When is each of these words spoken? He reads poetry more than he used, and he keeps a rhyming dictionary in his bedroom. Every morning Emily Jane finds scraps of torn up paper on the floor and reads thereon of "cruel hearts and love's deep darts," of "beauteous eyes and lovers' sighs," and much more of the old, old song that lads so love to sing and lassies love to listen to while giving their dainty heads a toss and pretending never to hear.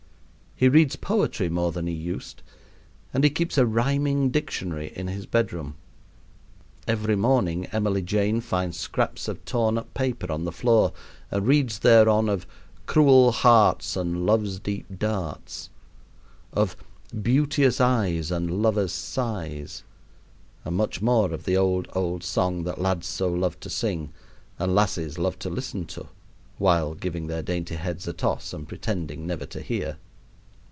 He 0.55 0.69
reads 0.69 0.95
poetry 0.95 1.49
more 1.49 1.71
than 1.71 1.87
he 1.87 1.93
used, 1.95 2.43
and 3.15 3.23
he 3.23 3.31
keeps 3.31 3.57
a 3.57 3.65
rhyming 3.65 4.29
dictionary 4.29 4.93
in 4.95 5.07
his 5.07 5.25
bedroom. 5.25 5.73
Every 6.87 7.15
morning 7.15 7.65
Emily 7.71 8.03
Jane 8.03 8.41
finds 8.41 8.77
scraps 8.77 9.27
of 9.27 9.43
torn 9.43 9.75
up 9.79 9.91
paper 9.95 10.31
on 10.31 10.43
the 10.45 10.51
floor 10.51 10.93
and 11.31 11.47
reads 11.47 11.79
thereon 11.79 12.29
of 12.29 12.45
"cruel 12.85 13.31
hearts 13.31 13.95
and 13.95 14.23
love's 14.23 14.59
deep 14.59 14.99
darts," 14.99 15.71
of 16.53 16.75
"beauteous 17.19 17.81
eyes 17.81 18.29
and 18.29 18.61
lovers' 18.61 18.93
sighs," 18.93 19.83
and 20.63 20.75
much 20.77 21.01
more 21.01 21.31
of 21.33 21.45
the 21.45 21.57
old, 21.57 21.87
old 21.93 22.23
song 22.23 22.65
that 22.65 22.79
lads 22.79 23.07
so 23.07 23.29
love 23.33 23.59
to 23.61 23.69
sing 23.71 24.13
and 24.59 24.75
lassies 24.75 25.17
love 25.17 25.39
to 25.39 25.49
listen 25.49 25.85
to 25.87 26.05
while 26.59 26.93
giving 26.93 27.25
their 27.25 27.41
dainty 27.41 27.73
heads 27.77 28.07
a 28.07 28.13
toss 28.13 28.53
and 28.53 28.67
pretending 28.67 29.25
never 29.25 29.47
to 29.47 29.59
hear. 29.59 29.97